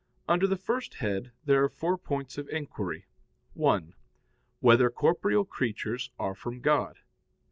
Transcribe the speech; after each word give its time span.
Under 0.27 0.47
the 0.47 0.57
first 0.57 0.95
head 0.95 1.31
there 1.45 1.63
are 1.63 1.69
four 1.69 1.95
points 1.95 2.39
of 2.39 2.49
inquiry: 2.49 3.05
(1) 3.53 3.93
Whether 4.59 4.89
corporeal 4.89 5.45
creatures 5.45 6.09
are 6.17 6.33
from 6.33 6.59
God? 6.59 6.97